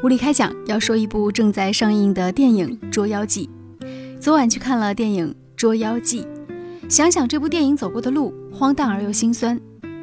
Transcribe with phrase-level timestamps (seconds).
[0.00, 3.50] 无理开讲要说一部正在上映的电影《捉妖记》。
[4.20, 6.22] 昨晚去看了电影《捉妖记》，
[6.88, 9.60] 想想这部电影走过的路，荒诞而又心酸。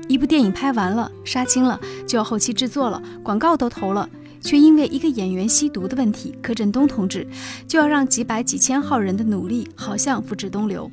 [0.10, 4.10] 一部电影拍完了，杀青了，就要后期制作了，广告都投了，
[4.42, 7.26] 却因为一个演员吸毒的问题，柯震东同志
[7.66, 10.92] 就要让几百几千号人的努力好像付之东流。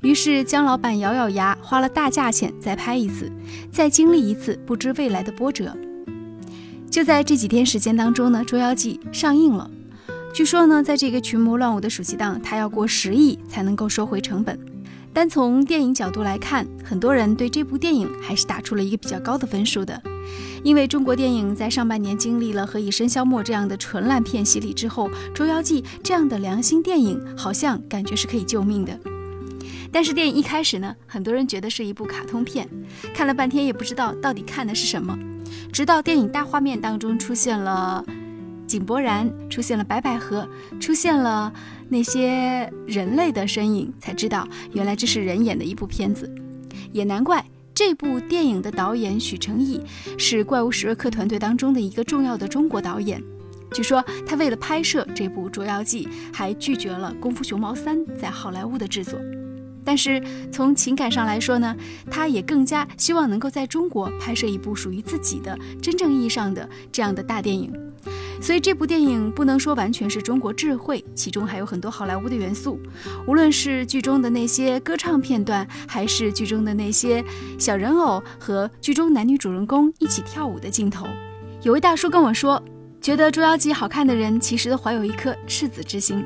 [0.00, 3.28] 于是姜老板咬咬牙，花了大价钱再拍一次，
[3.72, 5.76] 再经历一次不知未来的波折。
[6.92, 9.68] 就在这几天时间当中呢，《捉妖记》上映了。
[10.34, 14.60] 据说呢，在这个群魔乱舞的暑期档，它要过十亿才能够收回成本。
[15.10, 20.02] 单从电影角度来看，很多人对这部电影还是打出了一个比较高的分数的。
[20.62, 28.92] 因为中国电影在上半年经历了《何以笙箫默》这样的纯烂片洗礼之后，《捉妖记》这样的良心电影好像感觉是可以救命的。
[29.90, 32.68] 但是电影一开始呢，很多人觉得是一部卡通片，
[33.14, 35.18] 看了半天也不知道到底看的是什么。
[35.72, 38.04] 直到电影大画面当中出现了
[38.66, 40.48] 井柏然，出现了白百合，
[40.80, 41.52] 出现了
[41.88, 46.32] 那些人类的身影，才知道原来这是人演的一部片子。
[46.92, 49.80] 也难怪这部电影的导演许成毅
[50.18, 53.22] 是怪物史瑞克团队当中的一个重要的中国导演。
[53.72, 59.18] 据说他为了拍摄这部《捉妖记》，还拒绝了《功夫熊猫三》在好莱坞的制作。
[59.84, 61.76] 但是从情感上来说呢，
[62.10, 67.72] 他也更加希望能够在中国拍摄一部属于自己的真正意义上的这样的大电影。
[68.40, 72.76] 所以这部电影不能说完全是中国智慧，其中还有很多好莱坞的元素。
[73.26, 77.24] 无论是剧中的那些歌唱片段，还是剧中的那些
[77.56, 81.06] 小人偶和剧中男女主人公一起跳舞的镜头。
[81.62, 82.60] 有位大叔跟我说，
[83.00, 86.24] 觉得《捉妖记》好看的人其实都怀有一颗赤子之心。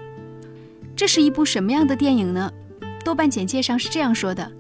[0.97, 2.51] 这是一部什么样的电影呢？
[3.07, 4.51] 豆瓣简介上是这样说的：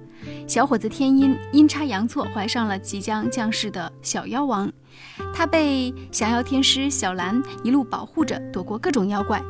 [0.46, 4.72] 小伙子天音阴差阳错怀上了即将降世的小妖王，
[5.34, 9.42] 他被降妖天师小兰一路保护着，躲过各种妖怪。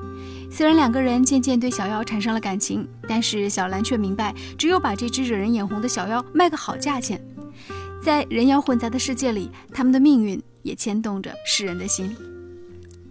[0.50, 7.22] 虽然两个人渐渐对小妖产生了感情，但是小兰却明白，只有把这只惹人眼红的小妖卖个好价钱，
[8.02, 12.16] 在人妖混杂的世界里，他们的命运也牵动着世人的心。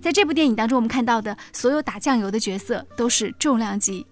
[0.01, 4.03] 在这部电影当中，我们看到的所有打酱油的角色都是重量级。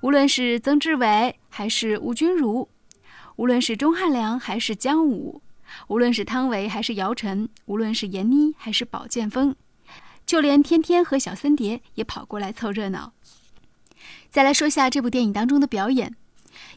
[0.00, 2.68] 无论是曾志伟还是吴君如，
[3.36, 5.42] 无论是钟汉良还是姜武，
[5.88, 9.54] 无论是汤唯还是姚晨，无论是闫妮还是宝剑锋，
[10.24, 13.12] 就连天天和小森碟也跑过来凑热闹。
[14.30, 16.14] 再来说下这部电影当中的表演，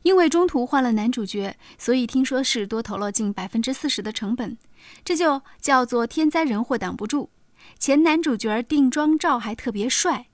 [0.03, 4.57] 因为中途换了男主角，所以听说是多投了近百分之四十的成本，
[5.03, 7.29] 这就叫做天灾人祸挡不住。
[7.77, 10.28] 前男主角定妆照还特别帅。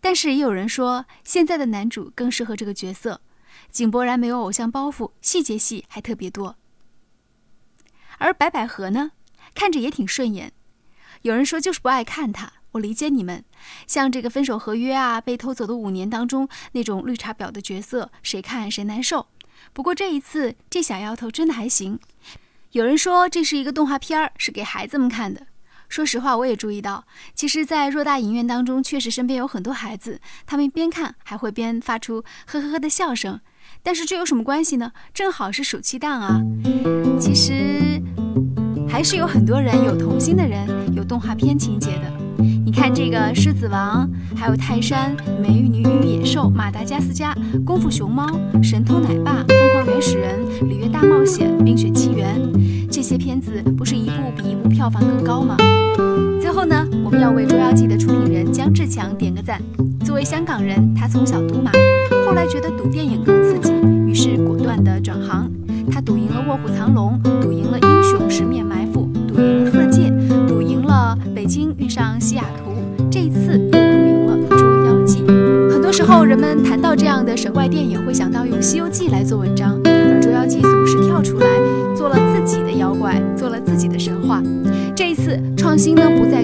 [0.00, 3.20] 但是也有人说，现在的男主更适合这个角色。
[3.70, 6.56] 井柏然没有偶像包袱，细节戏还特别多。
[8.18, 9.12] 而白百合呢，
[9.54, 10.52] 看着也挺顺眼。
[11.22, 13.44] 有人说就是不爱看他，我理解你们。
[13.86, 19.28] 像这个分手合约啊，被偷走的五年当中那种绿茶婊的角色，谁看谁难受。
[19.72, 22.00] 不过这一次，这小丫头真的还行。
[22.72, 25.46] 有人说这是一个动画片儿，是给孩子们看的。
[25.90, 33.40] 说实话，我也注意到，其实，在偌大影院当中，确实身边有很多孩子，他们边看还会边发出呵呵呵的笑声。
[33.82, 34.92] 但是这有什么关系呢？
[35.12, 36.40] 正好是暑期档啊。
[37.18, 38.00] 其实，
[38.88, 42.12] 还是有很多人有童心的人，有动画片情节的。
[42.64, 44.08] 你看这个《狮子王》，
[44.38, 47.34] 还有《泰山》《美女与野兽》《马达加斯加》
[47.64, 48.26] 《功夫熊猫》
[48.62, 52.40] 《神偷奶爸》《疯狂原始人》《里约大冒险》《冰雪奇缘》，
[53.10, 55.56] 这些片子不是一部比一部票房更高吗？
[56.40, 59.60] 最后呢，我们要为《捉妖记》的出品人姜志强点个赞。
[60.04, 61.72] 作为香港人，他从小赌马，
[62.24, 63.72] 后来觉得赌电影更刺激，
[64.06, 65.50] 于是果断的转行。
[65.90, 70.02] 他赌赢了《卧虎藏龙》，赌赢了《英雄十面埋伏》，赌赢了《色戒》，
[70.46, 72.70] 赌赢了《北京遇上西雅图》，
[73.10, 75.24] 这一次又赌赢了《捉妖记》。
[75.72, 81.49] 很多时候，人们谈到这样的神怪电影，会想到用《西游记》来做文章，而《捉妖记》总是跳出来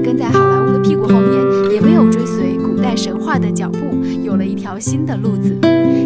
[0.07, 3.81] 跟在好莱坞的屁股后面，也没有追随古代神话的脚步，
[4.23, 5.53] 有了一条新的路子。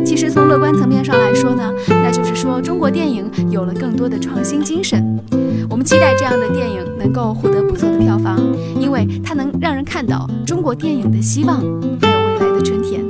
[0.07, 5.21] 其实从乐观层面上来说呢，那就是说中国电影有了更多的创新精神。
[5.69, 8.41] 我们期待这样的电影能够获得不错的票房，
[8.81, 11.59] 因为它能让人看到中国电影的希望，
[12.01, 13.05] 还有未来的春天。